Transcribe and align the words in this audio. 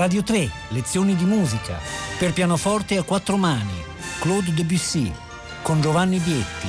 Radio 0.00 0.22
3, 0.22 0.50
lezioni 0.68 1.14
di 1.14 1.24
musica, 1.24 1.78
per 2.18 2.32
pianoforte 2.32 2.96
a 2.96 3.02
quattro 3.02 3.36
mani, 3.36 3.84
Claude 4.18 4.54
Debussy, 4.54 5.12
con 5.60 5.82
Giovanni 5.82 6.16
Bietti. 6.16 6.68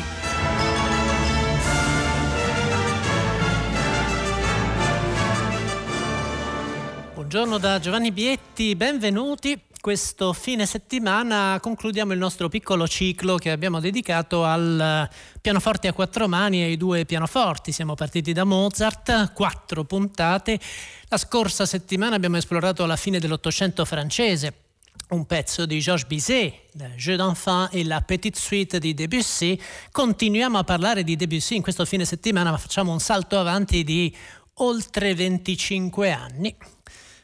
Buongiorno 7.14 7.58
da 7.58 7.80
Giovanni 7.80 8.12
Bietti, 8.12 8.76
benvenuti. 8.76 9.58
Questo 9.82 10.32
fine 10.32 10.68
settimana 10.68 11.58
concludiamo 11.60 12.14
il 12.14 12.20
nostro 12.20 12.50
piccolo 12.50 12.88
ciclo 12.88 13.38
che 13.38 13.50
abbiamo 13.50 13.80
dedicato 13.80 14.46
al 14.46 15.10
pianoforte 15.42 15.88
a 15.88 15.94
quattro 15.94 16.28
mani 16.28 16.62
e 16.62 16.66
ai 16.66 16.78
due 16.78 17.04
pianoforti. 17.04 17.72
Siamo 17.72 17.96
partiti 17.96 18.32
da 18.32 18.44
Mozart, 18.44 19.34
quattro 19.34 19.84
puntate. 19.84 20.60
La 21.08 21.18
scorsa 21.18 21.66
settimana 21.66 22.16
abbiamo 22.16 22.38
esplorato 22.38 22.86
la 22.86 22.96
fine 22.96 23.18
dell'Ottocento 23.18 23.84
francese, 23.84 24.54
un 25.10 25.26
pezzo 25.26 25.66
di 25.66 25.80
Georges 25.80 26.06
Bizet, 26.06 26.54
le 26.74 26.94
Jeux 26.96 27.18
d'enfant 27.18 27.74
e 27.74 27.84
la 27.84 28.02
Petite 28.02 28.40
Suite 28.40 28.78
di 28.78 28.94
Debussy. 28.94 29.60
Continuiamo 29.92 30.60
a 30.60 30.64
parlare 30.64 31.04
di 31.04 31.16
Debussy 31.16 31.56
in 31.56 31.64
questo 31.64 31.86
fine 31.86 32.06
settimana, 32.06 32.52
ma 32.52 32.58
facciamo 32.58 32.92
un 32.92 33.00
salto 33.00 33.40
avanti 33.40 33.84
di 33.84 34.16
oltre 34.58 35.16
25 35.16 36.12
anni. 36.12 36.56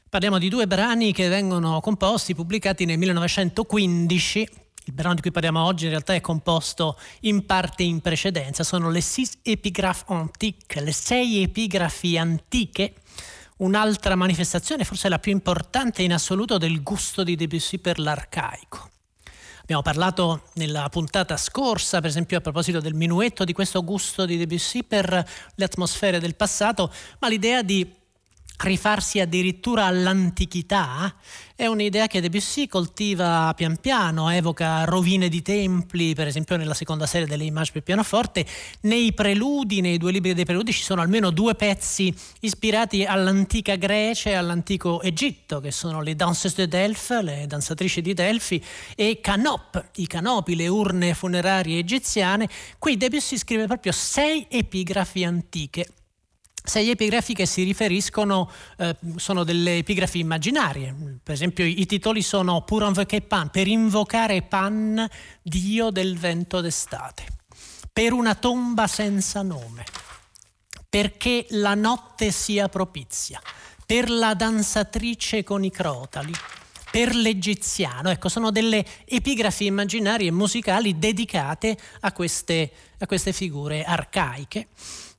Parliamo 0.09 0.37
di 0.37 0.47
due 0.47 0.67
brani 0.67 1.11
che 1.11 1.27
vengono 1.27 1.81
composti, 1.81 2.33
pubblicati 2.33 2.85
nel 2.85 2.97
1915. 2.97 4.49
Il 4.85 4.93
brano 4.93 5.15
di 5.15 5.21
cui 5.21 5.31
parliamo 5.31 5.61
oggi 5.61 5.83
in 5.83 5.89
realtà 5.89 6.13
è 6.13 6.21
composto 6.21 6.97
in 7.21 7.45
parte 7.45 7.83
in 7.83 7.99
precedenza, 7.99 8.63
sono 8.63 8.89
le 8.89 9.01
Six 9.01 9.39
Épigraphes 9.41 10.05
Antiques, 10.07 10.81
le 10.81 10.93
sei 10.93 11.43
epigrafi 11.43 12.17
antiche, 12.17 12.93
un'altra 13.57 14.15
manifestazione, 14.15 14.85
forse 14.85 15.09
la 15.09 15.19
più 15.19 15.33
importante 15.33 16.03
in 16.03 16.13
assoluto, 16.13 16.57
del 16.57 16.81
gusto 16.83 17.25
di 17.25 17.35
Debussy 17.35 17.79
per 17.79 17.99
l'arcaico. 17.99 18.89
Abbiamo 19.63 19.81
parlato 19.81 20.43
nella 20.53 20.87
puntata 20.87 21.35
scorsa, 21.35 21.99
per 21.99 22.09
esempio, 22.09 22.37
a 22.37 22.41
proposito 22.41 22.79
del 22.79 22.93
minuetto, 22.93 23.43
di 23.43 23.51
questo 23.51 23.83
gusto 23.83 24.25
di 24.25 24.37
Debussy 24.37 24.83
per 24.83 25.29
le 25.53 25.65
atmosfere 25.65 26.21
del 26.21 26.35
passato, 26.35 26.89
ma 27.19 27.27
l'idea 27.27 27.61
di 27.61 27.96
rifarsi 28.57 29.19
addirittura 29.19 29.85
all'antichità 29.85 31.13
è 31.55 31.65
un'idea 31.65 32.05
che 32.05 32.21
Debussy 32.21 32.67
coltiva 32.67 33.51
pian 33.55 33.77
piano, 33.77 34.29
evoca 34.29 34.83
rovine 34.83 35.27
di 35.27 35.41
templi, 35.41 36.13
per 36.13 36.27
esempio 36.27 36.55
nella 36.55 36.75
seconda 36.75 37.07
serie 37.07 37.25
delle 37.25 37.45
Images 37.45 37.71
per 37.71 37.81
pianoforte, 37.81 38.45
nei 38.81 39.11
preludi, 39.13 39.81
nei 39.81 39.97
due 39.97 40.11
libri 40.11 40.35
dei 40.35 40.45
preludi 40.45 40.71
ci 40.71 40.83
sono 40.83 41.01
almeno 41.01 41.31
due 41.31 41.55
pezzi 41.55 42.13
ispirati 42.41 43.05
all'antica 43.05 43.75
Grecia 43.75 44.29
e 44.29 44.33
all'antico 44.33 45.01
Egitto, 45.01 45.59
che 45.59 45.71
sono 45.71 46.01
le 46.01 46.15
Danses 46.15 46.53
de 46.53 46.67
Delphes, 46.67 47.21
le 47.23 47.45
danzatrici 47.47 48.01
di 48.01 48.13
Delfi, 48.13 48.63
e 48.95 49.19
Canop, 49.19 49.89
i 49.95 50.05
canopi, 50.05 50.55
le 50.55 50.67
urne 50.67 51.15
funerarie 51.15 51.79
egiziane. 51.79 52.47
Qui 52.77 52.97
Debussy 52.97 53.35
scrive 53.35 53.65
proprio 53.65 53.93
sei 53.93 54.45
epigrafi 54.47 55.23
antiche 55.23 55.87
sei 56.67 56.89
epigrafi 56.89 57.33
che 57.33 57.45
si 57.45 57.63
riferiscono, 57.63 58.51
eh, 58.77 58.95
sono 59.15 59.43
delle 59.43 59.77
epigrafi 59.77 60.19
immaginarie, 60.19 60.93
per 61.23 61.33
esempio 61.33 61.63
i 61.63 61.85
titoli 61.85 62.21
sono 62.21 62.61
Pour 62.63 62.83
invoquer 62.83 63.23
Pan, 63.23 63.49
per 63.49 63.67
invocare 63.67 64.41
Pan, 64.41 65.07
dio 65.41 65.89
del 65.91 66.17
vento 66.17 66.59
d'estate, 66.59 67.25
per 67.91 68.11
una 68.11 68.35
tomba 68.35 68.85
senza 68.87 69.41
nome, 69.41 69.85
perché 70.89 71.45
la 71.49 71.73
notte 71.73 72.31
sia 72.31 72.67
propizia, 72.67 73.41
per 73.85 74.09
la 74.09 74.33
danzatrice 74.33 75.43
con 75.45 75.63
i 75.63 75.71
crotali, 75.71 76.33
per 76.91 77.15
l'egiziano. 77.15 78.09
Ecco, 78.09 78.27
sono 78.27 78.51
delle 78.51 78.85
epigrafi 79.05 79.65
immaginarie 79.65 80.27
e 80.27 80.31
musicali 80.31 80.99
dedicate 80.99 81.77
a 82.01 82.11
queste, 82.11 82.71
a 82.99 83.05
queste 83.05 83.31
figure 83.31 83.83
arcaiche. 83.83 84.67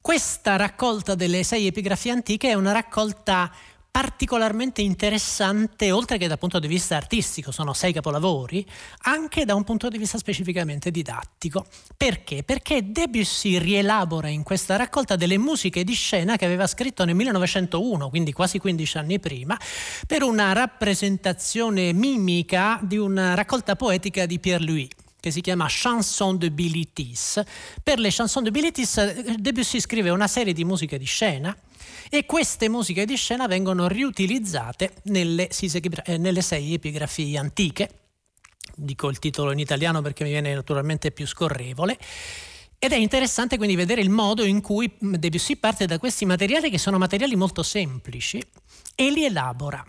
Questa 0.09 0.57
raccolta 0.57 1.15
delle 1.15 1.43
sei 1.43 1.67
epigrafie 1.67 2.13
antiche 2.13 2.49
è 2.49 2.55
una 2.55 2.73
raccolta 2.73 3.53
particolarmente 3.91 4.81
interessante, 4.81 5.91
oltre 5.91 6.17
che 6.17 6.27
dal 6.27 6.39
punto 6.39 6.59
di 6.59 6.67
vista 6.67 6.97
artistico, 6.97 7.53
sono 7.53 7.75
sei 7.75 7.93
capolavori, 7.93 8.65
anche 9.03 9.45
da 9.45 9.55
un 9.55 9.65
punto 9.65 9.91
di 9.91 9.99
vista 9.99 10.17
specificamente 10.17 10.91
didattico. 10.91 11.67
Perché? 11.95 12.43
Perché 12.43 12.91
Debussy 12.91 13.59
rielabora 13.59 14.29
in 14.29 14.45
questa 14.45 14.77
raccolta 14.77 15.15
delle 15.15 15.37
musiche 15.37 15.85
di 15.85 15.93
scena 15.93 16.37
che 16.37 16.47
aveva 16.47 16.67
scritto 16.67 17.05
nel 17.05 17.15
1901, 17.15 18.09
quindi 18.09 18.33
quasi 18.33 18.59
15 18.59 18.97
anni 18.97 19.21
prima, 19.21 19.59
per 20.07 20.23
una 20.23 20.55
rappresentazione 20.55 21.93
mimica 21.93 22.81
di 22.83 22.97
una 22.97 23.35
raccolta 23.35 23.77
poetica 23.77 24.25
di 24.25 24.39
Pierre 24.39 24.65
Louis 24.65 24.89
che 25.21 25.31
si 25.31 25.41
chiama 25.41 25.67
Chanson 25.69 26.39
de 26.39 26.51
Bilitis. 26.51 27.43
Per 27.83 27.99
le 27.99 28.11
Chanson 28.11 28.45
de 28.45 28.51
Bilitis 28.51 28.97
eh, 28.99 29.37
Debussy 29.39 29.81
scrive 29.81 30.11
una 30.11 30.29
serie 30.29 30.53
di 30.53 30.65
musiche 30.65 30.99
di 30.99 31.05
scena 31.05 31.57
e 32.09 32.25
queste 32.25 32.69
musiche 32.69 33.05
di 33.05 33.17
scena 33.17 33.47
vengono 33.47 33.89
riutilizzate 33.89 34.95
nelle, 35.05 35.49
eh, 35.49 36.19
nelle 36.19 36.43
sei 36.43 36.75
epigrafie 36.75 37.39
antiche. 37.39 37.91
Dico 38.75 39.09
il 39.09 39.19
titolo 39.19 39.51
in 39.51 39.59
italiano 39.59 40.03
perché 40.03 40.23
mi 40.23 40.31
viene 40.31 40.55
naturalmente 40.55 41.11
più 41.11 41.27
scorrevole. 41.27 41.99
Ed 42.81 42.93
è 42.93 42.97
interessante 42.97 43.57
quindi 43.57 43.75
vedere 43.75 44.01
il 44.01 44.11
modo 44.11 44.45
in 44.45 44.61
cui 44.61 44.89
Debussy 45.01 45.57
parte 45.57 45.87
da 45.87 45.99
questi 45.99 46.25
materiali 46.25 46.71
che 46.71 46.79
sono 46.79 46.97
materiali 46.97 47.35
molto 47.35 47.65
semplici 47.65 48.41
e 48.95 49.11
li 49.11 49.25
elabora 49.25 49.85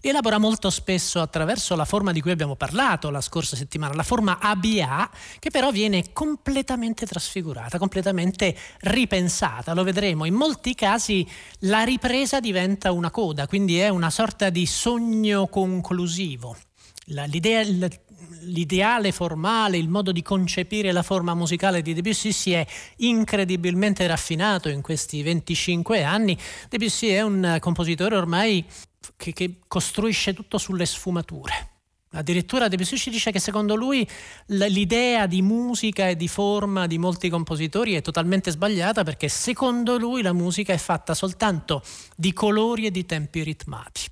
li 0.00 0.08
elabora 0.08 0.38
molto 0.38 0.70
spesso 0.70 1.20
attraverso 1.20 1.76
la 1.76 1.84
forma 1.84 2.12
di 2.12 2.20
cui 2.20 2.30
abbiamo 2.30 2.56
parlato 2.56 3.10
la 3.10 3.20
scorsa 3.20 3.56
settimana, 3.56 3.94
la 3.94 4.02
forma 4.02 4.38
ABA, 4.40 5.10
che 5.38 5.50
però 5.50 5.70
viene 5.70 6.12
completamente 6.12 7.06
trasfigurata, 7.06 7.78
completamente 7.78 8.56
ripensata. 8.80 9.74
Lo 9.74 9.84
vedremo. 9.84 10.24
In 10.24 10.34
molti 10.34 10.74
casi 10.74 11.26
la 11.60 11.82
ripresa 11.82 12.40
diventa 12.40 12.92
una 12.92 13.10
coda, 13.10 13.46
quindi 13.46 13.78
è 13.78 13.88
una 13.88 14.10
sorta 14.10 14.50
di 14.50 14.66
sogno 14.66 15.46
conclusivo. 15.46 16.56
L'idea, 17.06 17.62
l'ideale 18.42 19.12
formale, 19.12 19.76
il 19.76 19.88
modo 19.88 20.12
di 20.12 20.22
concepire 20.22 20.92
la 20.92 21.02
forma 21.02 21.34
musicale 21.34 21.82
di 21.82 21.94
Debussy 21.94 22.32
si 22.32 22.52
è 22.52 22.64
incredibilmente 22.98 24.06
raffinato 24.06 24.68
in 24.68 24.80
questi 24.80 25.22
25 25.22 26.02
anni. 26.02 26.38
Debussy 26.68 27.08
è 27.08 27.22
un 27.22 27.56
compositore 27.60 28.16
ormai 28.16 28.64
che, 29.16 29.32
che 29.32 29.58
costruisce 29.66 30.34
tutto 30.34 30.58
sulle 30.58 30.86
sfumature. 30.86 31.70
Addirittura 32.14 32.68
Debussy 32.68 32.96
ci 32.96 33.10
dice 33.10 33.30
che 33.30 33.38
secondo 33.38 33.74
lui 33.74 34.06
l'idea 34.46 35.26
di 35.26 35.40
musica 35.40 36.08
e 36.08 36.16
di 36.16 36.28
forma 36.28 36.86
di 36.86 36.98
molti 36.98 37.30
compositori 37.30 37.94
è 37.94 38.02
totalmente 38.02 38.50
sbagliata 38.50 39.02
perché 39.02 39.28
secondo 39.28 39.96
lui 39.96 40.20
la 40.20 40.34
musica 40.34 40.74
è 40.74 40.78
fatta 40.78 41.14
soltanto 41.14 41.82
di 42.14 42.34
colori 42.34 42.84
e 42.84 42.90
di 42.90 43.06
tempi 43.06 43.42
ritmati. 43.42 44.02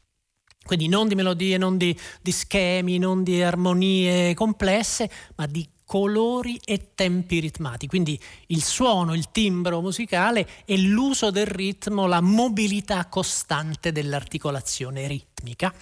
Quindi 0.65 0.89
non 0.89 1.09
di 1.09 1.15
melodie, 1.15 1.59
non 1.59 1.77
di, 1.77 1.99
di 2.23 2.33
schemi, 2.33 2.99
non 2.99 3.23
di 3.23 3.43
armonie 3.43 4.35
complesse, 4.35 5.11
ma 5.37 5.47
di 5.47 5.69
colori 5.91 6.61
e 6.65 6.93
tempi 6.95 7.41
ritmati, 7.41 7.89
quindi 7.89 8.17
il 8.47 8.63
suono, 8.63 9.13
il 9.13 9.33
timbro 9.33 9.81
musicale 9.81 10.49
e 10.65 10.79
l'uso 10.79 11.33
del 11.33 11.47
ritmo, 11.47 12.07
la 12.07 12.21
mobilità 12.21 13.07
costante 13.07 13.91
dell'articolazione 13.91 15.09
ritmica. 15.09 15.75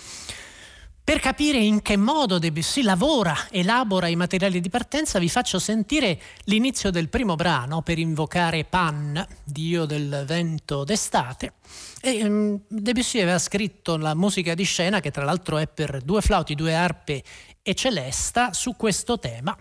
Per 1.04 1.20
capire 1.20 1.58
in 1.58 1.82
che 1.82 1.98
modo 1.98 2.38
Debussy 2.38 2.80
lavora, 2.80 3.36
elabora 3.50 4.08
i 4.08 4.16
materiali 4.16 4.62
di 4.62 4.70
partenza, 4.70 5.18
vi 5.18 5.28
faccio 5.28 5.58
sentire 5.58 6.18
l'inizio 6.44 6.90
del 6.90 7.10
primo 7.10 7.34
brano 7.34 7.82
per 7.82 7.98
invocare 7.98 8.64
Pan, 8.64 9.26
dio 9.44 9.84
del 9.84 10.24
vento 10.26 10.84
d'estate. 10.84 11.52
E, 12.00 12.24
um, 12.24 12.58
Debussy 12.66 13.20
aveva 13.20 13.38
scritto 13.38 13.98
la 13.98 14.14
musica 14.14 14.54
di 14.54 14.64
scena, 14.64 15.00
che 15.00 15.10
tra 15.10 15.24
l'altro 15.24 15.58
è 15.58 15.66
per 15.66 16.00
due 16.00 16.22
flauti, 16.22 16.54
due 16.54 16.74
arpe 16.74 17.22
e 17.60 17.74
celesta, 17.74 18.54
su 18.54 18.74
questo 18.74 19.18
tema. 19.18 19.54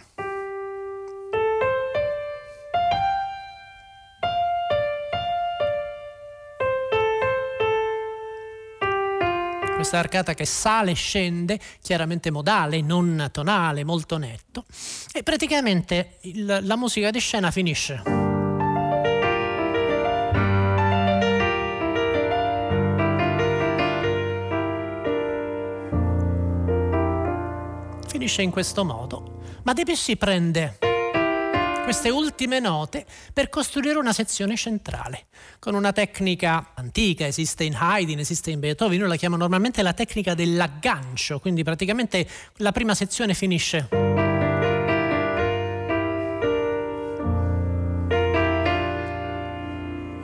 Questa 9.77 9.99
arcata 9.99 10.33
che 10.33 10.45
sale 10.45 10.89
e 10.89 10.95
scende, 10.95 11.59
chiaramente 11.83 12.31
modale, 12.31 12.81
non 12.81 13.29
tonale, 13.31 13.83
molto 13.83 14.17
netto, 14.17 14.65
e 15.13 15.21
praticamente 15.21 16.17
il, 16.21 16.61
la 16.63 16.75
musica 16.75 17.11
di 17.11 17.19
scena 17.19 17.51
finisce. 17.51 18.01
Finisce 28.07 28.41
in 28.41 28.49
questo 28.49 28.83
modo, 28.83 29.41
ma 29.61 29.73
Debussy 29.73 30.15
prende 30.15 30.86
queste 31.87 32.09
ultime 32.09 32.59
note 32.59 33.05
per 33.31 33.47
costruire 33.47 33.97
una 33.97 34.11
sezione 34.11 34.57
centrale 34.57 35.27
con 35.57 35.73
una 35.73 35.93
tecnica 35.93 36.73
antica, 36.75 37.25
esiste 37.25 37.63
in 37.63 37.77
Haydn, 37.79 38.19
esiste 38.19 38.51
in 38.51 38.59
Beethoven, 38.59 38.99
noi 38.99 39.07
la 39.07 39.15
chiamo 39.15 39.37
normalmente 39.37 39.81
la 39.81 39.93
tecnica 39.93 40.33
dell'aggancio, 40.33 41.39
quindi 41.39 41.63
praticamente 41.63 42.27
la 42.57 42.73
prima 42.73 42.93
sezione 42.93 43.33
finisce. 43.33 43.87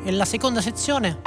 E 0.04 0.12
la 0.12 0.26
seconda 0.26 0.60
sezione 0.60 1.22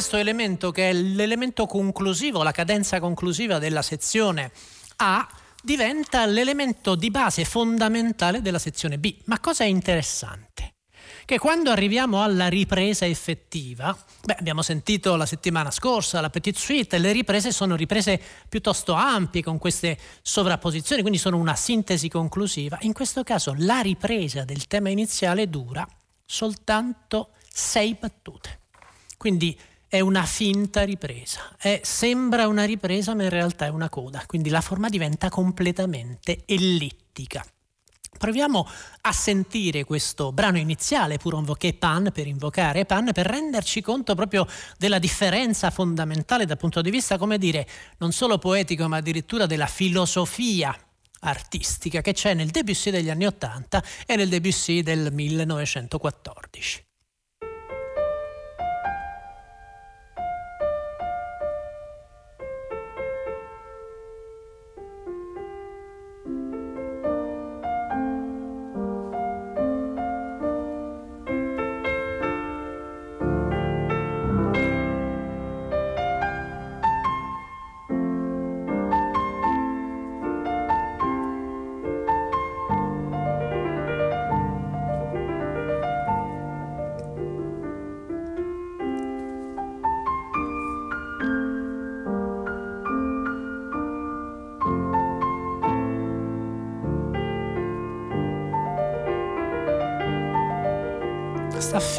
questo 0.00 0.16
elemento 0.16 0.70
che 0.70 0.88
è 0.88 0.92
l'elemento 0.94 1.66
conclusivo, 1.66 2.42
la 2.42 2.52
cadenza 2.52 2.98
conclusiva 3.00 3.58
della 3.58 3.82
sezione 3.82 4.50
A, 4.96 5.28
diventa 5.62 6.24
l'elemento 6.24 6.94
di 6.94 7.10
base 7.10 7.44
fondamentale 7.44 8.40
della 8.40 8.58
sezione 8.58 8.98
B. 8.98 9.14
Ma 9.24 9.38
cosa 9.40 9.64
è 9.64 9.66
interessante? 9.66 10.76
Che 11.26 11.38
quando 11.38 11.70
arriviamo 11.70 12.22
alla 12.22 12.48
ripresa 12.48 13.04
effettiva, 13.04 13.94
beh, 14.24 14.36
abbiamo 14.38 14.62
sentito 14.62 15.16
la 15.16 15.26
settimana 15.26 15.70
scorsa 15.70 16.22
la 16.22 16.30
Petite 16.30 16.58
Suite, 16.58 16.96
le 16.96 17.12
riprese 17.12 17.52
sono 17.52 17.76
riprese 17.76 18.18
piuttosto 18.48 18.94
ampie 18.94 19.42
con 19.42 19.58
queste 19.58 19.98
sovrapposizioni, 20.22 21.02
quindi 21.02 21.18
sono 21.18 21.36
una 21.36 21.56
sintesi 21.56 22.08
conclusiva. 22.08 22.78
In 22.80 22.94
questo 22.94 23.22
caso 23.22 23.54
la 23.58 23.80
ripresa 23.80 24.44
del 24.44 24.66
tema 24.66 24.88
iniziale 24.88 25.50
dura 25.50 25.86
soltanto 26.24 27.32
sei 27.52 27.94
battute. 28.00 28.60
Quindi 29.18 29.54
è 29.90 29.98
una 29.98 30.24
finta 30.24 30.84
ripresa. 30.84 31.56
È, 31.58 31.80
sembra 31.82 32.46
una 32.46 32.64
ripresa, 32.64 33.12
ma 33.16 33.24
in 33.24 33.28
realtà 33.28 33.66
è 33.66 33.70
una 33.70 33.88
coda, 33.88 34.22
quindi 34.24 34.48
la 34.48 34.60
forma 34.60 34.88
diventa 34.88 35.28
completamente 35.28 36.44
ellittica. 36.46 37.44
Proviamo 38.16 38.68
a 39.00 39.12
sentire 39.12 39.82
questo 39.82 40.30
brano 40.30 40.58
iniziale, 40.58 41.16
pur 41.16 41.34
invoqué 41.34 41.74
Pan, 41.74 42.10
per 42.12 42.28
invocare 42.28 42.84
Pan, 42.84 43.10
per 43.12 43.26
renderci 43.26 43.80
conto 43.80 44.14
proprio 44.14 44.46
della 44.78 45.00
differenza 45.00 45.70
fondamentale 45.70 46.46
dal 46.46 46.56
punto 46.56 46.82
di 46.82 46.90
vista, 46.90 47.18
come 47.18 47.36
dire, 47.36 47.66
non 47.98 48.12
solo 48.12 48.38
poetico, 48.38 48.86
ma 48.86 48.98
addirittura 48.98 49.46
della 49.46 49.66
filosofia 49.66 50.72
artistica 51.22 52.00
che 52.00 52.12
c'è 52.12 52.34
nel 52.34 52.50
Debussy 52.50 52.92
degli 52.92 53.10
anni 53.10 53.26
Ottanta 53.26 53.82
e 54.06 54.14
nel 54.14 54.28
Debussy 54.28 54.82
del 54.82 55.12
1914. 55.12 56.89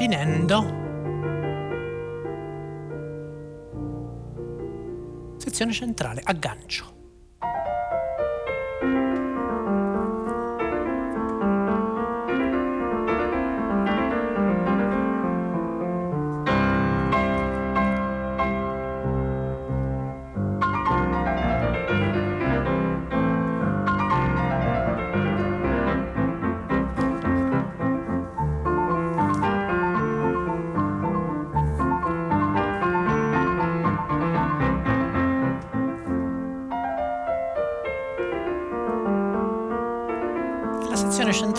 Finendo. 0.01 0.79
Sezione 5.37 5.73
centrale, 5.73 6.21
aggancio. 6.23 7.00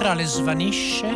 Centrale 0.02 0.24
svanisce. 0.26 1.06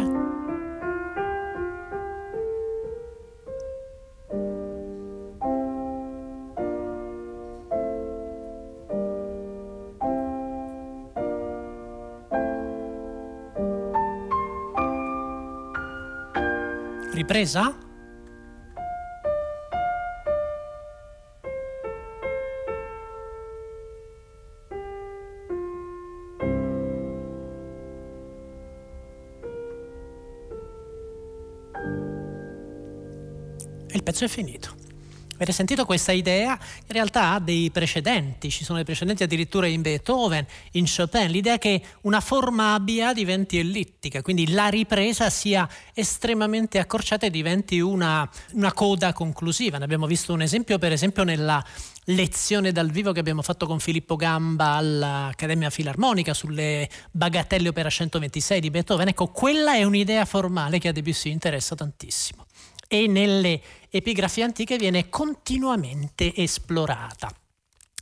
Ripresa? 17.13 17.86
Pezzo 34.03 34.25
è 34.25 34.29
finito. 34.29 34.85
Avete 35.37 35.53
sentito 35.53 35.85
questa 35.85 36.13
idea? 36.13 36.53
In 36.53 36.95
realtà 36.95 37.33
ha 37.33 37.41
dei 37.41 37.71
precedenti, 37.71 38.51
ci 38.51 38.65
sono 38.65 38.77
dei 38.77 38.87
precedenti 38.87 39.23
addirittura 39.23 39.67
in 39.67 39.83
Beethoven, 39.83 40.47
in 40.73 40.87
Chopin, 40.87 41.31
l'idea 41.31 41.59
che 41.59 41.83
una 42.03 42.21
forma 42.21 42.73
abbia 42.73 43.13
diventi 43.13 43.59
ellittica, 43.59 44.23
quindi 44.23 44.51
la 44.53 44.69
ripresa 44.69 45.29
sia 45.29 45.69
estremamente 45.93 46.79
accorciata 46.79 47.27
e 47.27 47.31
diventi 47.31 47.81
una, 47.81 48.29
una 48.53 48.73
coda 48.73 49.13
conclusiva. 49.13 49.77
Ne 49.77 49.85
abbiamo 49.85 50.07
visto 50.07 50.33
un 50.33 50.41
esempio 50.41 50.79
per 50.79 50.93
esempio 50.93 51.23
nella 51.23 51.63
lezione 52.05 52.73
dal 52.73 52.91
vivo 52.91 53.13
che 53.13 53.21
abbiamo 53.21 53.43
fatto 53.43 53.67
con 53.67 53.79
Filippo 53.79 54.17
Gamba 54.17 54.71
all'Accademia 54.71 55.69
Filarmonica 55.69 56.33
sulle 56.33 56.89
bagatelle 57.11 57.69
opera 57.69 57.91
126 57.91 58.59
di 58.59 58.71
Beethoven. 58.71 59.09
Ecco, 59.09 59.27
quella 59.27 59.75
è 59.75 59.83
un'idea 59.83 60.25
formale 60.25 60.79
che 60.79 60.89
a 60.89 60.93
Debussy 60.93 61.31
interessa 61.31 61.75
tantissimo 61.75 62.46
e 62.89 63.07
nelle 63.07 63.61
epigrafie 63.91 64.45
antiche 64.45 64.77
viene 64.77 65.09
continuamente 65.09 66.35
esplorata. 66.35 67.33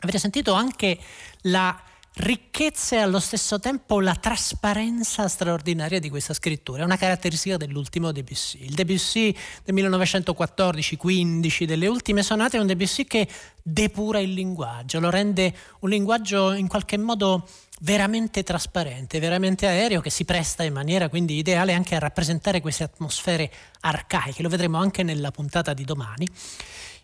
Avete 0.00 0.18
sentito 0.18 0.52
anche 0.52 0.98
la 1.42 1.80
ricchezza 2.16 2.96
e 2.96 2.98
allo 3.00 3.18
stesso 3.18 3.58
tempo 3.58 4.00
la 4.00 4.14
trasparenza 4.14 5.26
straordinaria 5.26 5.98
di 5.98 6.08
questa 6.10 6.32
scrittura. 6.32 6.82
È 6.82 6.84
una 6.84 6.96
caratteristica 6.96 7.56
dell'ultimo 7.56 8.12
Debussy. 8.12 8.64
Il 8.64 8.74
Debussy 8.74 9.34
del 9.64 9.74
1914-15, 9.74 11.64
delle 11.64 11.88
ultime 11.88 12.22
sonate, 12.22 12.56
è 12.56 12.60
un 12.60 12.66
Debussy 12.66 13.04
che 13.04 13.26
depura 13.62 14.20
il 14.20 14.32
linguaggio, 14.32 15.00
lo 15.00 15.10
rende 15.10 15.52
un 15.80 15.88
linguaggio 15.90 16.52
in 16.52 16.68
qualche 16.68 16.98
modo 16.98 17.48
veramente 17.84 18.42
trasparente, 18.42 19.20
veramente 19.20 19.66
aereo, 19.66 20.00
che 20.00 20.08
si 20.08 20.24
presta 20.24 20.62
in 20.62 20.72
maniera 20.72 21.10
quindi 21.10 21.36
ideale 21.36 21.74
anche 21.74 21.94
a 21.94 21.98
rappresentare 21.98 22.62
queste 22.62 22.82
atmosfere 22.82 23.52
arcaiche. 23.80 24.42
Lo 24.42 24.48
vedremo 24.48 24.78
anche 24.78 25.02
nella 25.02 25.30
puntata 25.30 25.74
di 25.74 25.84
domani. 25.84 26.26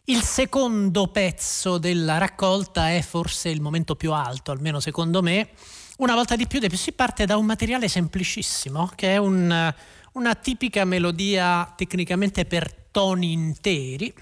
Il 0.04 0.22
secondo 0.22 1.08
pezzo 1.08 1.76
della 1.76 2.16
raccolta 2.16 2.90
è 2.90 3.02
forse 3.02 3.50
il 3.50 3.60
momento 3.60 3.94
più 3.94 4.12
alto, 4.12 4.52
almeno 4.52 4.80
secondo 4.80 5.22
me. 5.22 5.50
Una 5.98 6.14
volta 6.14 6.34
di 6.34 6.46
più 6.46 6.58
si 6.74 6.92
parte 6.92 7.26
da 7.26 7.36
un 7.36 7.44
materiale 7.44 7.86
semplicissimo, 7.86 8.90
che 8.94 9.12
è 9.12 9.16
un, 9.18 9.74
una 10.12 10.34
tipica 10.34 10.86
melodia 10.86 11.74
tecnicamente 11.76 12.46
per 12.46 12.74
toni 12.90 13.32
interi, 13.32 14.12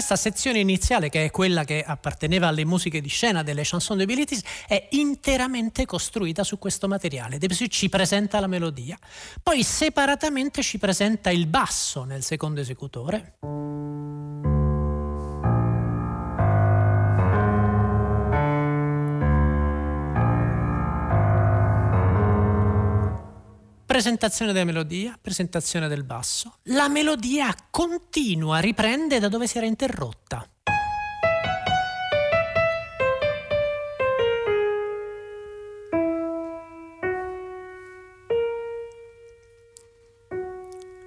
questa 0.00 0.16
sezione 0.16 0.60
iniziale, 0.60 1.10
che 1.10 1.26
è 1.26 1.30
quella 1.30 1.64
che 1.64 1.84
apparteneva 1.86 2.48
alle 2.48 2.64
musiche 2.64 3.02
di 3.02 3.10
scena 3.10 3.42
delle 3.42 3.60
chanson 3.64 3.98
de 3.98 4.06
Bilitis, 4.06 4.40
è 4.66 4.88
interamente 4.92 5.84
costruita 5.84 6.42
su 6.42 6.58
questo 6.58 6.88
materiale. 6.88 7.36
Debussy 7.36 7.68
ci 7.68 7.90
presenta 7.90 8.40
la 8.40 8.46
melodia, 8.46 8.98
poi 9.42 9.62
separatamente 9.62 10.62
ci 10.62 10.78
presenta 10.78 11.28
il 11.28 11.46
basso 11.46 12.04
nel 12.04 12.22
secondo 12.22 12.60
esecutore. 12.60 14.59
Presentazione 24.00 24.54
della 24.54 24.64
melodia, 24.64 25.18
presentazione 25.20 25.86
del 25.86 26.04
basso. 26.04 26.54
La 26.64 26.88
melodia 26.88 27.54
continua, 27.68 28.58
riprende 28.58 29.18
da 29.18 29.28
dove 29.28 29.46
si 29.46 29.58
era 29.58 29.66
interrotta. 29.66 30.42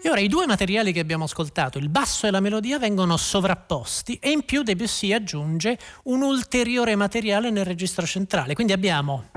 E 0.04 0.10
ora 0.10 0.20
i 0.20 0.28
due 0.28 0.46
materiali 0.46 0.94
che 0.94 1.00
abbiamo 1.00 1.24
ascoltato, 1.24 1.80
il 1.80 1.90
basso 1.90 2.28
e 2.28 2.32
la 2.32 2.42
melodia, 2.42 2.78
vengono 2.78 3.18
sovrapposti 3.18 4.20
e 4.22 4.30
in 4.30 4.46
più 4.46 4.62
Debussy 4.62 5.14
aggiunge 5.14 5.80
un 6.04 6.22
ulteriore 6.22 6.96
materiale 6.96 7.50
nel 7.50 7.66
registro 7.66 8.06
centrale. 8.06 8.54
Quindi 8.54 8.74
abbiamo 8.74 9.32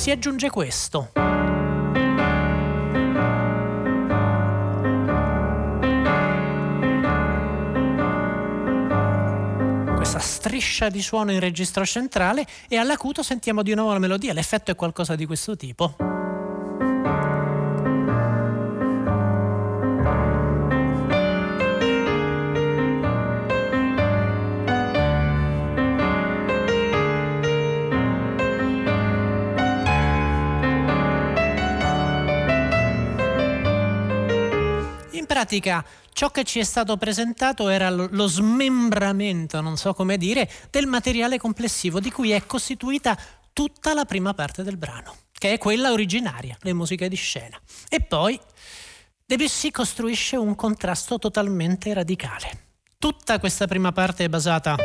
si 0.00 0.10
aggiunge 0.10 0.48
questo. 0.48 1.10
Questa 9.94 10.18
striscia 10.18 10.88
di 10.88 11.02
suono 11.02 11.32
in 11.32 11.40
registro 11.40 11.84
centrale 11.84 12.46
e 12.70 12.78
all'acuto 12.78 13.22
sentiamo 13.22 13.62
di 13.62 13.74
nuovo 13.74 13.92
la 13.92 13.98
melodia. 13.98 14.32
L'effetto 14.32 14.70
è 14.70 14.74
qualcosa 14.74 15.14
di 15.16 15.26
questo 15.26 15.54
tipo. 15.54 16.19
Pratica 35.40 35.82
ciò 36.12 36.30
che 36.30 36.44
ci 36.44 36.58
è 36.58 36.64
stato 36.64 36.98
presentato 36.98 37.68
era 37.68 37.88
lo, 37.88 38.26
smembramento, 38.26 39.62
non 39.62 39.78
so 39.78 39.94
come 39.94 40.18
dire, 40.18 40.50
del 40.70 40.86
materiale 40.86 41.38
complessivo 41.38 41.98
di 41.98 42.10
cui 42.10 42.30
è 42.32 42.44
costituita 42.44 43.18
tutta 43.54 43.94
la 43.94 44.04
prima 44.04 44.34
parte 44.34 44.62
del 44.62 44.76
brano, 44.76 45.16
che 45.32 45.54
è 45.54 45.58
quella 45.58 45.92
originaria, 45.92 46.58
le 46.60 46.74
musiche 46.74 47.08
di 47.08 47.16
scena. 47.16 47.58
E 47.88 48.02
poi 48.02 48.38
Debussy 49.24 49.70
costruisce 49.70 50.36
un 50.36 50.54
contrasto 50.54 51.18
totalmente 51.18 51.94
radicale. 51.94 52.66
Tutta 52.98 53.38
questa 53.38 53.66
prima 53.66 53.92
parte 53.92 54.24
è 54.24 54.28
basata 54.28 54.76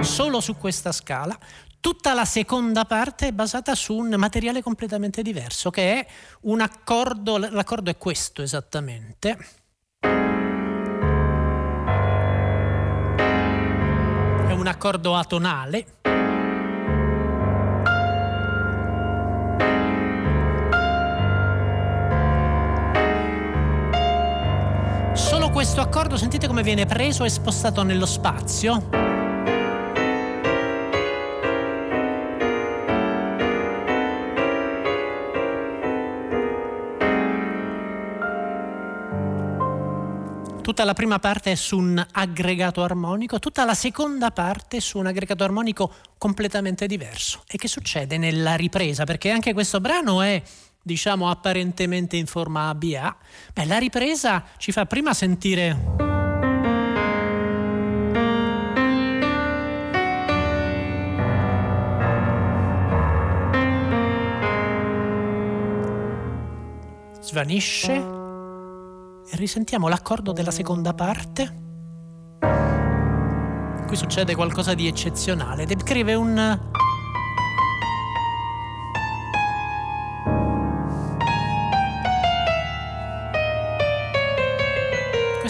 solo 0.00 0.40
su 0.40 0.56
questa 0.56 0.92
scala, 0.92 1.38
Tutta 1.80 2.12
la 2.12 2.24
seconda 2.24 2.84
parte 2.84 3.28
è 3.28 3.32
basata 3.32 3.76
su 3.76 3.94
un 3.94 4.12
materiale 4.18 4.62
completamente 4.62 5.22
diverso, 5.22 5.70
che 5.70 6.00
è 6.00 6.06
un 6.42 6.60
accordo, 6.60 7.38
l'accordo 7.38 7.88
è 7.88 7.96
questo 7.96 8.42
esattamente. 8.42 9.38
È 14.48 14.52
un 14.52 14.66
accordo 14.66 15.14
atonale. 15.14 15.86
Solo 25.14 25.50
questo 25.50 25.80
accordo, 25.80 26.16
sentite 26.16 26.48
come 26.48 26.62
viene 26.64 26.86
preso 26.86 27.22
e 27.22 27.28
spostato 27.28 27.84
nello 27.84 28.06
spazio. 28.06 28.97
Tutta 40.78 40.90
la 40.90 40.96
prima 40.96 41.18
parte 41.18 41.50
è 41.50 41.54
su 41.56 41.76
un 41.76 42.06
aggregato 42.12 42.84
armonico, 42.84 43.40
tutta 43.40 43.64
la 43.64 43.74
seconda 43.74 44.30
parte 44.30 44.78
su 44.78 44.98
un 44.98 45.06
aggregato 45.06 45.42
armonico 45.42 45.92
completamente 46.18 46.86
diverso. 46.86 47.42
E 47.48 47.58
che 47.58 47.66
succede 47.66 48.16
nella 48.16 48.54
ripresa? 48.54 49.02
Perché 49.02 49.30
anche 49.30 49.52
questo 49.54 49.80
brano 49.80 50.22
è 50.22 50.40
diciamo 50.80 51.28
apparentemente 51.30 52.14
in 52.14 52.26
forma 52.26 52.68
ABA, 52.68 53.16
beh, 53.54 53.64
la 53.64 53.78
ripresa 53.78 54.44
ci 54.56 54.70
fa 54.70 54.86
prima 54.86 55.12
sentire 55.14 55.96
svanisce 67.20 68.17
risentiamo 69.32 69.88
l'accordo 69.88 70.32
della 70.32 70.50
seconda 70.50 70.94
parte. 70.94 71.66
Qui 73.86 73.96
succede 73.96 74.34
qualcosa 74.34 74.74
di 74.74 74.86
eccezionale. 74.86 75.64
Descrive 75.64 76.14
un 76.14 76.77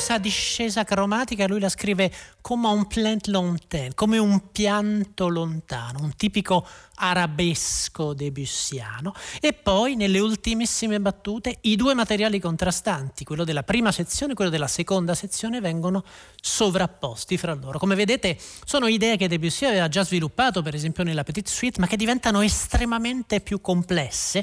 questa 0.08 0.18
discesa 0.18 0.84
cromatica 0.84 1.46
lui 1.46 1.60
la 1.60 1.68
scrive 1.68 2.10
come 2.40 2.68
un 2.68 2.86
plant 2.86 3.26
lointain, 3.26 3.92
come 3.94 4.16
un 4.16 4.50
pianto 4.50 5.28
lontano, 5.28 6.00
un 6.00 6.16
tipico 6.16 6.66
arabesco 6.94 8.14
debussiano. 8.14 9.12
E 9.38 9.52
poi 9.52 9.96
nelle 9.96 10.18
ultimissime 10.18 10.98
battute 10.98 11.58
i 11.62 11.76
due 11.76 11.92
materiali 11.92 12.40
contrastanti, 12.40 13.24
quello 13.24 13.44
della 13.44 13.64
prima 13.64 13.92
sezione 13.92 14.32
e 14.32 14.34
quello 14.34 14.50
della 14.50 14.66
seconda 14.66 15.14
sezione, 15.14 15.60
vengono 15.60 16.02
sovrapposti 16.40 17.36
fra 17.36 17.52
loro. 17.52 17.78
Come 17.78 17.94
vedete 17.94 18.38
sono 18.64 18.86
idee 18.86 19.18
che 19.18 19.28
Debussy 19.28 19.66
aveva 19.66 19.88
già 19.88 20.04
sviluppato 20.04 20.62
per 20.62 20.74
esempio 20.74 21.04
nella 21.04 21.22
Petite 21.22 21.50
Suite, 21.50 21.80
ma 21.80 21.86
che 21.86 21.98
diventano 21.98 22.40
estremamente 22.40 23.42
più 23.42 23.60
complesse. 23.60 24.42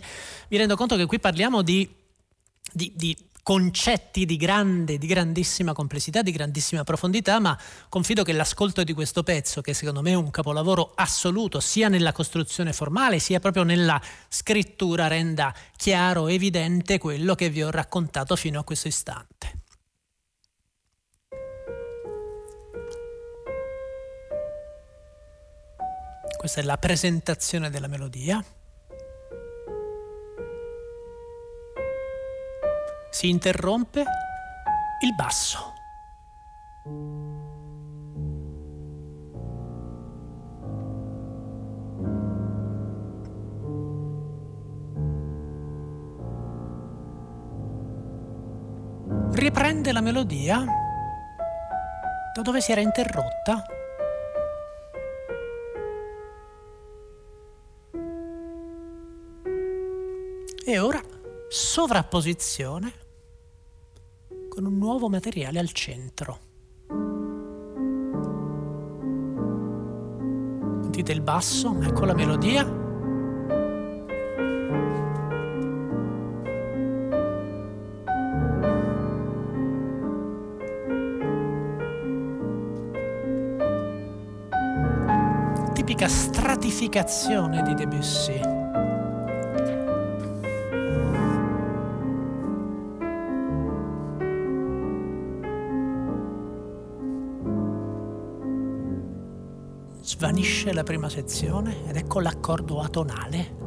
Mi 0.49 0.57
rendo 0.57 0.75
conto 0.75 0.95
che 0.95 1.07
qui 1.07 1.19
parliamo 1.19 1.63
di, 1.63 1.89
di, 2.71 2.91
di 2.95 3.17
concetti 3.45 4.25
di 4.25 4.37
grande, 4.37 4.97
di 4.97 5.05
grandissima 5.05 5.71
complessità, 5.71 6.23
di 6.23 6.31
grandissima 6.31 6.83
profondità, 6.83 7.39
ma 7.39 7.55
confido 7.89 8.23
che 8.23 8.33
l'ascolto 8.33 8.83
di 8.83 8.91
questo 8.91 9.21
pezzo, 9.21 9.61
che 9.61 9.75
secondo 9.75 10.01
me 10.01 10.09
è 10.09 10.15
un 10.15 10.31
capolavoro 10.31 10.93
assoluto, 10.95 11.59
sia 11.59 11.87
nella 11.87 12.11
costruzione 12.11 12.73
formale, 12.73 13.19
sia 13.19 13.39
proprio 13.39 13.61
nella 13.61 14.01
scrittura, 14.29 15.05
renda 15.05 15.53
chiaro, 15.75 16.27
evidente 16.27 16.97
quello 16.97 17.35
che 17.35 17.51
vi 17.51 17.61
ho 17.61 17.69
raccontato 17.69 18.35
fino 18.35 18.59
a 18.59 18.63
questo 18.63 18.87
istante. 18.87 19.59
Questa 26.35 26.61
è 26.61 26.63
la 26.63 26.77
presentazione 26.79 27.69
della 27.69 27.87
melodia. 27.87 28.43
Si 33.15 33.29
interrompe 33.29 34.03
il 34.99 35.15
basso. 35.15 35.73
Riprende 49.31 49.93
la 49.93 50.01
melodia 50.01 50.65
da 52.33 52.41
dove 52.41 52.59
si 52.59 52.73
era 52.73 52.81
interrotta. 52.81 53.65
E 60.65 60.79
ora 60.79 60.99
sovrapposizione 61.47 63.03
con 64.55 64.65
un 64.65 64.77
nuovo 64.77 65.09
materiale 65.09 65.59
al 65.59 65.71
centro. 65.71 66.39
Sentite 70.81 71.11
il 71.11 71.21
basso, 71.21 71.77
ecco 71.81 72.05
la 72.05 72.13
melodia. 72.13 72.83
tipica 85.73 86.07
stratificazione 86.07 87.61
di 87.61 87.73
Debussy. 87.75 88.64
Svanisce 100.65 100.73
la 100.73 100.83
prima 100.83 101.09
sezione 101.09 101.87
ed 101.87 101.95
ecco 101.95 102.19
l'accordo 102.19 102.81
atonale 102.81 103.63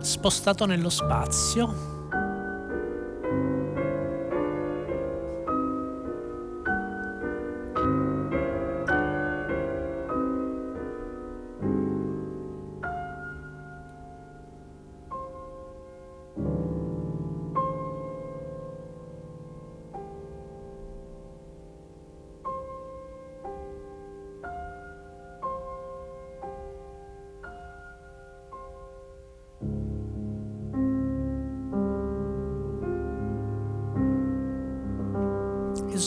spostato 0.00 0.66
nello 0.66 0.90
spazio. 0.90 1.93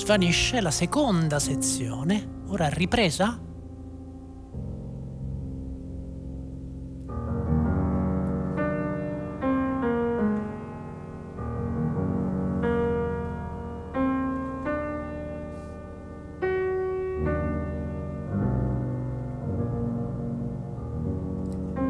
Svanisce 0.08 0.62
la 0.62 0.72
seconda 0.72 1.38
sezione. 1.38 2.44
Ora 2.48 2.70
ripresa? 2.70 3.38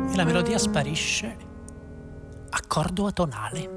E 0.10 0.16
la 0.16 0.24
melodia 0.24 0.58
sparisce. 0.58 1.38
Accordo 2.50 3.06
atonale. 3.06 3.77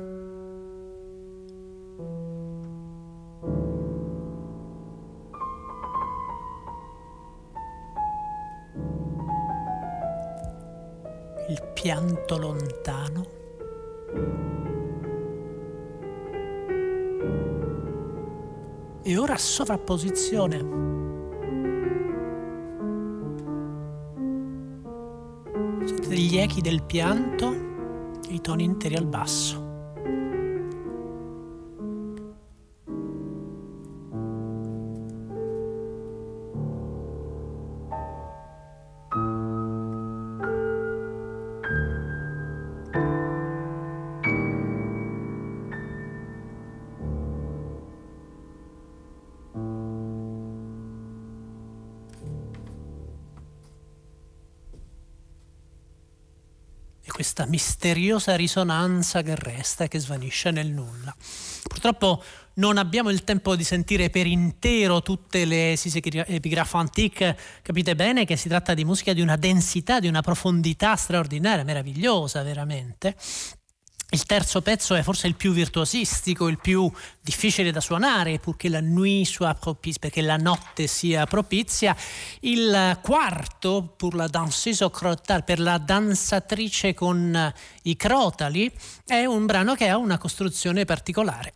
Pianto 11.72 12.38
lontano. 12.38 13.26
E 19.02 19.16
ora 19.16 19.36
sovrapposizione. 19.36 20.58
Siete 25.84 26.14
gli 26.14 26.36
echi 26.36 26.60
del 26.60 26.82
pianto 26.82 27.50
e 28.28 28.34
i 28.34 28.40
toni 28.40 28.64
interi 28.64 28.96
al 28.96 29.06
basso. 29.06 29.69
Questa 57.06 57.46
misteriosa 57.46 58.36
risonanza 58.36 59.22
che 59.22 59.34
resta 59.34 59.84
e 59.84 59.88
che 59.88 59.98
svanisce 59.98 60.50
nel 60.50 60.68
nulla. 60.68 61.14
Purtroppo 61.62 62.22
non 62.54 62.78
abbiamo 62.78 63.10
il 63.10 63.24
tempo 63.24 63.56
di 63.56 63.64
sentire 63.64 64.10
per 64.10 64.26
intero 64.26 65.02
tutte 65.02 65.44
le 65.44 65.72
epigrafo 65.72 66.76
antique, 66.76 67.36
capite 67.62 67.94
bene 67.94 68.24
che 68.24 68.36
si 68.36 68.48
tratta 68.48 68.74
di 68.74 68.84
musica 68.84 69.12
di 69.12 69.20
una 69.20 69.36
densità, 69.36 70.00
di 70.00 70.08
una 70.08 70.20
profondità 70.20 70.96
straordinaria, 70.96 71.64
meravigliosa 71.64 72.42
veramente. 72.42 73.16
Il 74.12 74.24
terzo 74.24 74.60
pezzo 74.60 74.96
è 74.96 75.02
forse 75.02 75.28
il 75.28 75.36
più 75.36 75.52
virtuosistico, 75.52 76.48
il 76.48 76.58
più 76.58 76.90
difficile 77.20 77.70
da 77.70 77.80
suonare, 77.80 78.40
purché 78.40 78.68
la 78.68 78.80
nuit 78.80 79.24
soit 79.24 79.56
propice, 79.56 80.00
perché 80.00 80.20
la 80.20 80.36
notte 80.36 80.88
sia 80.88 81.26
propizia. 81.26 81.96
Il 82.40 82.98
quarto, 83.02 83.94
per 83.96 84.14
la 84.14 84.26
danseuse 84.26 84.82
au 84.82 84.90
per 85.44 85.60
la 85.60 85.78
danzatrice 85.78 86.92
con 86.92 87.54
i 87.82 87.96
crotali, 87.96 88.68
è 89.06 89.24
un 89.26 89.46
brano 89.46 89.76
che 89.76 89.86
ha 89.86 89.96
una 89.96 90.18
costruzione 90.18 90.84
particolare. 90.84 91.54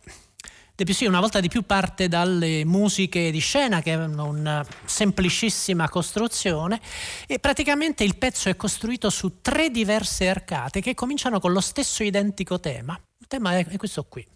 Debussy 0.77 1.05
una 1.05 1.21
volta 1.21 1.39
di 1.39 1.47
più 1.47 1.61
parte 1.61 2.09
dalle 2.09 2.65
musiche 2.65 3.31
di 3.31 3.39
scena 3.39 3.81
che 3.81 3.91
hanno 3.91 4.25
una 4.25 4.65
semplicissima 4.83 5.87
costruzione 5.87 6.81
e 7.27 7.39
praticamente 7.39 8.03
il 8.03 8.17
pezzo 8.17 8.49
è 8.49 8.57
costruito 8.57 9.09
su 9.09 9.39
tre 9.39 9.69
diverse 9.69 10.27
arcate 10.27 10.81
che 10.81 10.93
cominciano 10.93 11.39
con 11.39 11.53
lo 11.53 11.61
stesso 11.61 12.03
identico 12.03 12.59
tema. 12.59 12.99
Il 13.19 13.27
tema 13.27 13.57
è 13.57 13.77
questo 13.77 14.03
qui. 14.03 14.27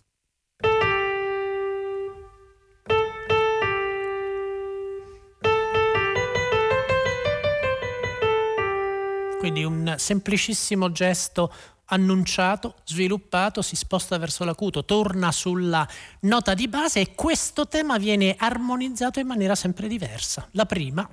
Quindi 9.39 9.65
un 9.65 9.95
semplicissimo 9.97 10.89
gesto 10.93 11.51
annunciato, 11.89 12.75
sviluppato, 12.85 13.61
si 13.61 13.75
sposta 13.75 14.17
verso 14.17 14.43
l'acuto, 14.43 14.85
torna 14.85 15.31
sulla 15.31 15.87
nota 16.21 16.53
di 16.53 16.67
base 16.67 17.01
e 17.01 17.15
questo 17.15 17.67
tema 17.67 17.97
viene 17.97 18.35
armonizzato 18.37 19.19
in 19.19 19.27
maniera 19.27 19.55
sempre 19.55 19.87
diversa. 19.87 20.47
La 20.51 20.65
prima 20.65 21.07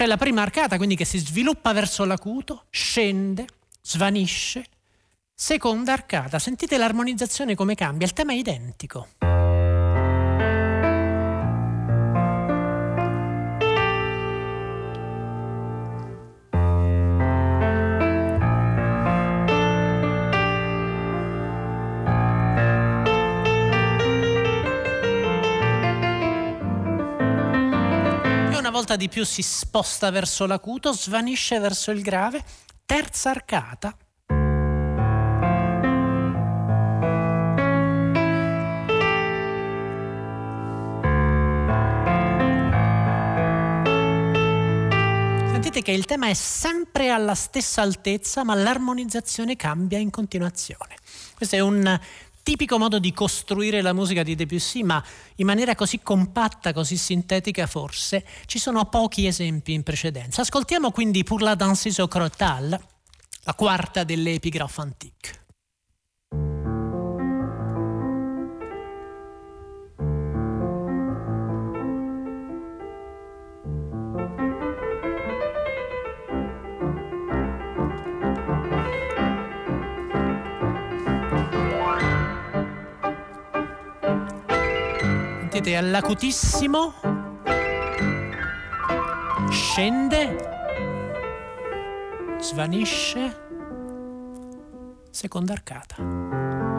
C'è 0.00 0.06
la 0.06 0.16
prima 0.16 0.40
arcata, 0.40 0.78
quindi 0.78 0.96
che 0.96 1.04
si 1.04 1.18
sviluppa 1.18 1.74
verso 1.74 2.06
l'acuto, 2.06 2.64
scende, 2.70 3.44
svanisce. 3.82 4.64
Seconda 5.34 5.92
arcata, 5.92 6.38
sentite 6.38 6.78
l'armonizzazione 6.78 7.54
come 7.54 7.74
cambia, 7.74 8.06
il 8.06 8.14
tema 8.14 8.32
è 8.32 8.36
identico. 8.36 9.08
Volta 28.90 28.96
di 28.96 29.08
più 29.08 29.24
si 29.24 29.42
sposta 29.42 30.10
verso 30.10 30.46
l'acuto, 30.46 30.92
svanisce 30.92 31.60
verso 31.60 31.92
il 31.92 32.02
grave, 32.02 32.42
terza 32.84 33.30
arcata. 33.30 33.96
Sentite 45.52 45.82
che 45.82 45.92
il 45.92 46.04
tema 46.04 46.28
è 46.28 46.34
sempre 46.34 47.10
alla 47.10 47.34
stessa 47.36 47.82
altezza, 47.82 48.42
ma 48.42 48.54
l'armonizzazione 48.54 49.54
cambia 49.54 49.98
in 49.98 50.10
continuazione. 50.10 50.96
Questo 51.36 51.54
è 51.54 51.60
un 51.60 52.00
tipico 52.42 52.78
modo 52.78 52.98
di 52.98 53.12
costruire 53.12 53.82
la 53.82 53.92
musica 53.92 54.22
di 54.22 54.34
Debussy, 54.34 54.82
ma 54.82 55.02
in 55.36 55.46
maniera 55.46 55.74
così 55.74 56.00
compatta, 56.02 56.72
così 56.72 56.96
sintetica 56.96 57.66
forse, 57.66 58.24
ci 58.46 58.58
sono 58.58 58.84
pochi 58.86 59.26
esempi 59.26 59.72
in 59.72 59.82
precedenza. 59.82 60.42
Ascoltiamo 60.42 60.90
quindi 60.90 61.24
Pour 61.24 61.42
la 61.42 61.54
danseuse 61.54 62.00
au 62.00 62.08
crotal, 62.08 62.78
la 63.42 63.54
quarta 63.54 64.04
delle 64.04 64.38
antiche. 64.76 65.38
Sentite, 85.60 85.76
all'acutissimo. 85.76 86.94
Scende, 89.50 90.36
svanisce, 92.40 93.36
seconda 95.10 95.52
arcata. 95.52 96.69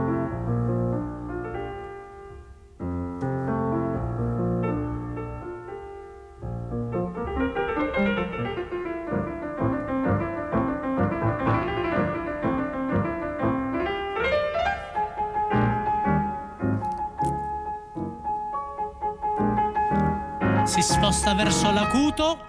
Sposta 21.21 21.35
verso 21.35 21.71
l'acuto. 21.71 22.45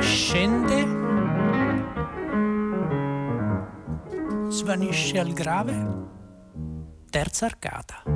Scende. 0.00 0.84
Svanisce 4.48 5.18
al 5.18 5.32
grave. 5.32 6.04
Terza 7.08 7.46
arcata. 7.46 8.15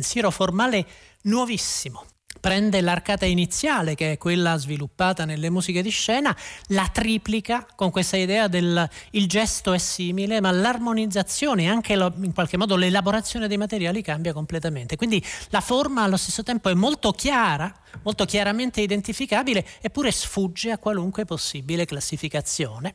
Pensiero 0.00 0.30
formale 0.30 0.86
nuovissimo 1.24 2.04
prende 2.40 2.80
l'arcata 2.80 3.26
iniziale, 3.26 3.94
che 3.94 4.12
è 4.12 4.16
quella 4.16 4.56
sviluppata 4.56 5.26
nelle 5.26 5.50
musiche 5.50 5.82
di 5.82 5.90
scena, 5.90 6.34
la 6.68 6.88
triplica 6.90 7.66
con 7.76 7.90
questa 7.90 8.16
idea 8.16 8.48
del 8.48 8.88
il 9.10 9.26
gesto 9.28 9.74
è 9.74 9.78
simile, 9.78 10.40
ma 10.40 10.50
l'armonizzazione 10.50 11.64
e 11.64 11.66
anche 11.66 11.96
lo, 11.96 12.10
in 12.22 12.32
qualche 12.32 12.56
modo 12.56 12.76
l'elaborazione 12.76 13.46
dei 13.46 13.58
materiali 13.58 14.00
cambia 14.00 14.32
completamente. 14.32 14.96
Quindi 14.96 15.22
la 15.50 15.60
forma 15.60 16.02
allo 16.02 16.16
stesso 16.16 16.42
tempo 16.42 16.70
è 16.70 16.74
molto 16.74 17.10
chiara, 17.10 17.70
molto 18.02 18.24
chiaramente 18.24 18.80
identificabile, 18.80 19.66
eppure 19.82 20.10
sfugge 20.10 20.70
a 20.70 20.78
qualunque 20.78 21.26
possibile 21.26 21.84
classificazione. 21.84 22.94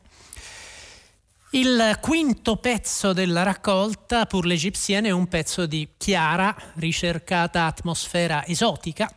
Il 1.50 1.98
quinto 2.00 2.56
pezzo 2.56 3.12
della 3.12 3.44
raccolta, 3.44 4.26
Pour 4.26 4.44
l'Egyptienne, 4.46 5.08
è 5.08 5.12
un 5.12 5.28
pezzo 5.28 5.64
di 5.64 5.90
chiara, 5.96 6.54
ricercata 6.74 7.66
atmosfera 7.66 8.44
esotica, 8.44 9.08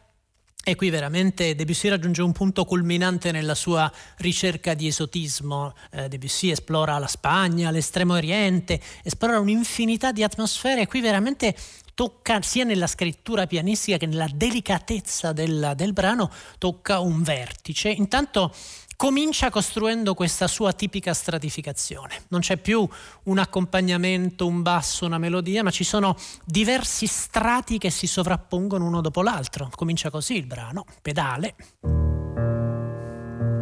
e 0.64 0.76
qui 0.76 0.92
veramente 0.92 1.56
Debussy 1.56 1.88
raggiunge 1.88 2.22
un 2.22 2.32
punto 2.32 2.66
culminante 2.66 3.32
nella 3.32 3.56
sua 3.56 3.92
ricerca 4.18 4.76
di 4.76 4.86
esotismo. 4.86 5.74
Eh, 5.90 6.08
Debussy 6.08 6.52
esplora 6.52 7.00
la 7.00 7.08
Spagna, 7.08 7.72
l'estremo 7.72 8.14
oriente, 8.14 8.80
esplora 9.04 9.40
un'infinità 9.40 10.12
di 10.12 10.22
atmosfere 10.22 10.82
e 10.82 10.88
qui 10.88 11.02
veramente 11.02 11.56
tocca 11.96 12.42
sia 12.44 12.64
nella 12.64 12.88
scrittura 12.88 13.48
pianistica 13.48 13.98
che 13.98 14.06
nella 14.06 14.30
delicatezza 14.32 15.34
del, 15.34 15.74
del 15.76 15.94
brano, 15.94 16.30
tocca 16.60 17.00
un 17.00 17.24
vertice. 17.24 17.90
Intanto 17.90 18.54
comincia 19.00 19.50
costruendo 19.50 20.14
questa 20.14 20.46
sua 20.46 20.74
tipica 20.74 21.14
stratificazione. 21.14 22.24
Non 22.28 22.42
c'è 22.42 22.58
più 22.58 22.86
un 23.24 23.38
accompagnamento, 23.38 24.46
un 24.46 24.62
basso, 24.62 25.06
una 25.06 25.18
melodia, 25.18 25.64
ma 25.64 25.72
ci 25.72 25.86
sono 25.86 26.18
diversi 26.44 27.06
strati 27.08 27.78
che 27.78 27.92
si 27.92 28.08
sovrappongono 28.08 28.86
uno 28.86 29.00
dopo 29.00 29.22
l'altro. 29.22 29.70
Comincia 29.74 30.10
così 30.10 30.36
il 30.36 30.46
brano, 30.46 30.84
pedale. 31.02 31.56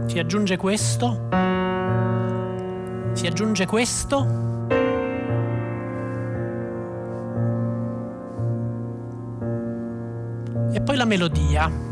Si 0.08 0.18
aggiunge 0.18 0.58
questo. 0.58 1.30
Si 3.14 3.28
aggiunge 3.28 3.68
questo. 3.68 4.26
E 10.74 10.82
poi 10.82 10.96
la 10.96 11.06
melodia. 11.06 11.87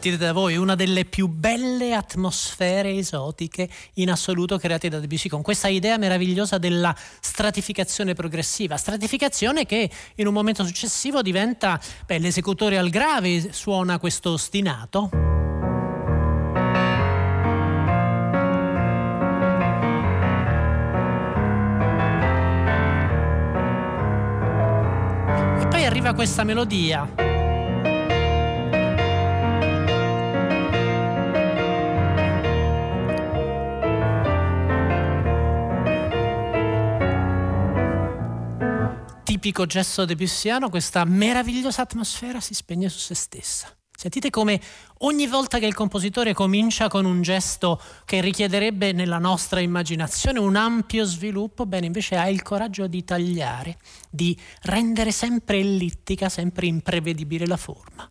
Sentite 0.00 0.24
da 0.24 0.32
voi, 0.32 0.56
una 0.56 0.76
delle 0.76 1.04
più 1.04 1.26
belle 1.26 1.92
atmosfere 1.92 2.92
esotiche 2.92 3.68
in 3.94 4.10
assoluto 4.10 4.56
create 4.56 4.88
da 4.88 5.00
Debussy, 5.00 5.28
con 5.28 5.42
questa 5.42 5.66
idea 5.66 5.98
meravigliosa 5.98 6.56
della 6.56 6.94
stratificazione 7.20 8.14
progressiva, 8.14 8.76
stratificazione 8.76 9.66
che 9.66 9.90
in 10.14 10.28
un 10.28 10.32
momento 10.32 10.64
successivo 10.64 11.20
diventa, 11.20 11.80
beh, 12.06 12.18
l'esecutore 12.18 12.78
al 12.78 12.90
grave 12.90 13.52
suona 13.52 13.98
questo 13.98 14.30
ostinato. 14.30 15.10
E 25.60 25.66
poi 25.66 25.84
arriva 25.84 26.14
questa 26.14 26.44
melodia. 26.44 27.27
Tipico 39.38 39.66
gesto 39.66 40.04
debussiano, 40.04 40.68
questa 40.68 41.04
meravigliosa 41.04 41.82
atmosfera 41.82 42.40
si 42.40 42.54
spegne 42.54 42.88
su 42.88 42.98
se 42.98 43.14
stessa. 43.14 43.72
Sentite 43.96 44.30
come 44.30 44.60
ogni 44.98 45.28
volta 45.28 45.58
che 45.58 45.66
il 45.66 45.74
compositore 45.74 46.34
comincia 46.34 46.88
con 46.88 47.04
un 47.04 47.22
gesto 47.22 47.80
che 48.04 48.20
richiederebbe 48.20 48.90
nella 48.90 49.18
nostra 49.18 49.60
immaginazione 49.60 50.40
un 50.40 50.56
ampio 50.56 51.04
sviluppo, 51.04 51.66
bene, 51.66 51.86
invece 51.86 52.16
ha 52.16 52.28
il 52.28 52.42
coraggio 52.42 52.88
di 52.88 53.04
tagliare, 53.04 53.78
di 54.10 54.36
rendere 54.62 55.12
sempre 55.12 55.58
ellittica, 55.58 56.28
sempre 56.28 56.66
imprevedibile 56.66 57.46
la 57.46 57.56
forma 57.56 58.08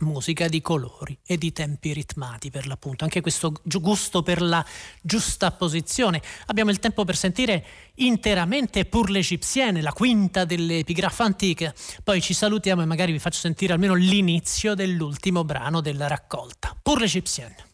musica 0.00 0.48
di 0.48 0.60
colori 0.60 1.18
e 1.24 1.38
di 1.38 1.52
tempi 1.52 1.92
ritmati 1.92 2.50
per 2.50 2.66
l'appunto, 2.66 3.04
anche 3.04 3.20
questo 3.20 3.52
gusto 3.62 4.22
per 4.22 4.42
la 4.42 4.64
giusta 5.00 5.50
posizione. 5.52 6.22
Abbiamo 6.46 6.70
il 6.70 6.78
tempo 6.78 7.04
per 7.04 7.16
sentire 7.16 7.64
interamente 7.96 8.84
Pour 8.84 9.10
l'Egyptienne, 9.10 9.82
la 9.82 9.92
quinta 9.92 10.44
delle 10.44 10.78
epigraffe 10.78 11.22
antiche, 11.22 11.74
poi 12.02 12.20
ci 12.20 12.34
salutiamo 12.34 12.82
e 12.82 12.86
magari 12.86 13.12
vi 13.12 13.18
faccio 13.18 13.40
sentire 13.40 13.72
almeno 13.72 13.94
l'inizio 13.94 14.74
dell'ultimo 14.74 15.44
brano 15.44 15.80
della 15.80 16.06
raccolta. 16.06 16.76
Pour 16.80 17.00
l'Egyptienne. 17.00 17.68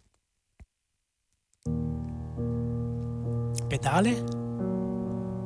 Pedale, 3.67 4.25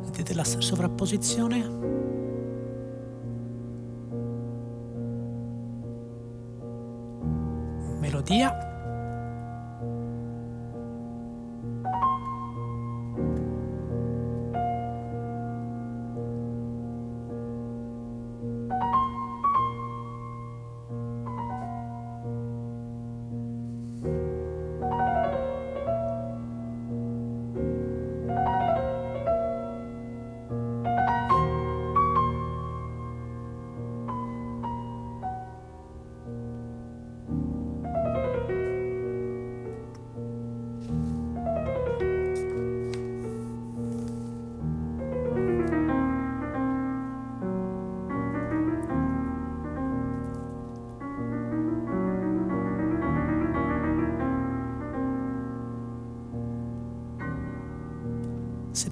vedete 0.05 0.35
la 0.35 0.45
sovrapposizione? 0.45 1.80
Melodia 8.21 8.70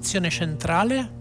sezione 0.09 0.31
centrale 0.31 1.18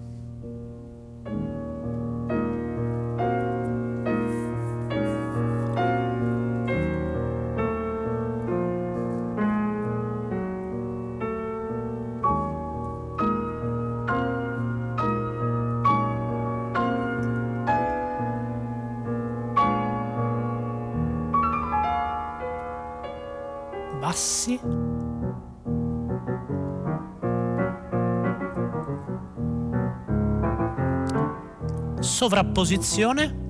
sovrapposizione? 32.00 33.46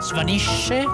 Svanisce? 0.00 0.84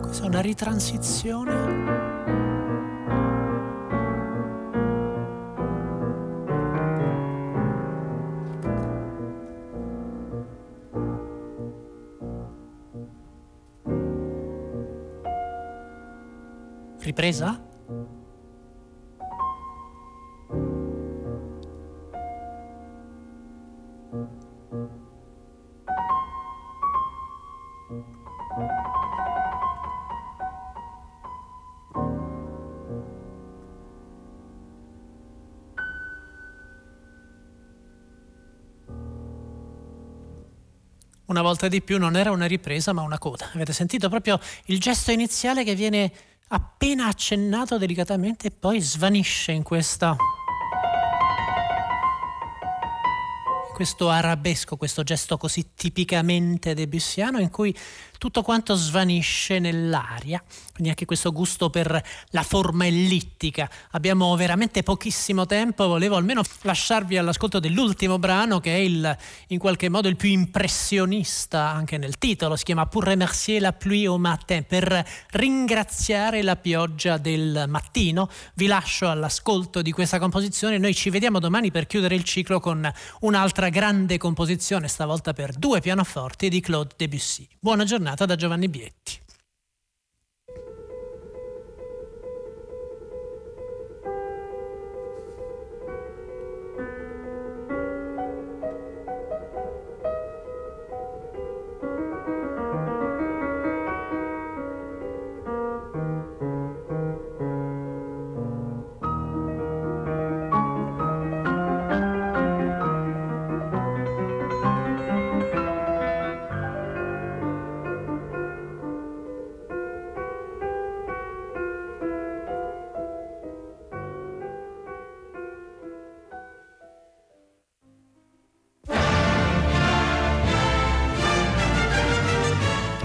Questa 0.00 0.24
è 0.24 0.26
una 0.26 0.40
ritransizione 0.40 1.87
Ripresa? 17.18 17.60
Una 41.26 41.42
volta 41.42 41.66
di 41.66 41.82
più 41.82 41.98
non 41.98 42.14
era 42.14 42.30
una 42.30 42.46
ripresa 42.46 42.92
ma 42.92 43.02
una 43.02 43.18
coda. 43.18 43.50
Avete 43.52 43.72
sentito 43.72 44.08
proprio 44.08 44.38
il 44.66 44.78
gesto 44.78 45.10
iniziale 45.10 45.64
che 45.64 45.74
viene 45.74 46.12
appena 46.48 47.06
accennato 47.06 47.78
delicatamente 47.78 48.48
e 48.48 48.50
poi 48.50 48.80
svanisce 48.80 49.52
in 49.52 49.62
questa 49.62 50.16
questo 53.78 54.08
arabesco, 54.08 54.76
questo 54.76 55.04
gesto 55.04 55.36
così 55.36 55.66
tipicamente 55.76 56.74
debussiano 56.74 57.38
in 57.38 57.48
cui 57.48 57.72
tutto 58.18 58.42
quanto 58.42 58.74
svanisce 58.74 59.60
nell'aria, 59.60 60.42
quindi 60.72 60.88
anche 60.88 61.04
questo 61.04 61.30
gusto 61.30 61.70
per 61.70 62.02
la 62.30 62.42
forma 62.42 62.86
ellittica. 62.86 63.70
Abbiamo 63.92 64.34
veramente 64.34 64.82
pochissimo 64.82 65.46
tempo, 65.46 65.86
volevo 65.86 66.16
almeno 66.16 66.42
lasciarvi 66.62 67.16
all'ascolto 67.16 67.60
dell'ultimo 67.60 68.18
brano 68.18 68.58
che 68.58 68.74
è 68.74 68.78
il, 68.80 69.16
in 69.48 69.58
qualche 69.60 69.88
modo 69.88 70.08
il 70.08 70.16
più 70.16 70.30
impressionista 70.30 71.70
anche 71.70 71.98
nel 71.98 72.18
titolo, 72.18 72.56
si 72.56 72.64
chiama 72.64 72.86
Pour 72.86 73.04
remercier 73.04 73.60
la 73.60 73.72
pluie 73.72 74.08
au 74.08 74.16
matin, 74.16 74.64
per 74.66 75.06
ringraziare 75.30 76.42
la 76.42 76.56
pioggia 76.56 77.16
del 77.16 77.66
mattino. 77.68 78.28
Vi 78.54 78.66
lascio 78.66 79.08
all'ascolto 79.08 79.82
di 79.82 79.92
questa 79.92 80.18
composizione, 80.18 80.78
noi 80.78 80.96
ci 80.96 81.10
vediamo 81.10 81.38
domani 81.38 81.70
per 81.70 81.86
chiudere 81.86 82.16
il 82.16 82.24
ciclo 82.24 82.58
con 82.58 82.90
un'altra 83.20 83.67
grande 83.68 84.18
composizione, 84.18 84.88
stavolta 84.88 85.32
per 85.32 85.52
due 85.54 85.80
pianoforti 85.80 86.48
di 86.48 86.60
Claude 86.60 86.94
Debussy. 86.96 87.46
Buona 87.58 87.84
giornata 87.84 88.24
da 88.26 88.36
Giovanni 88.36 88.68
Bietti. 88.68 89.26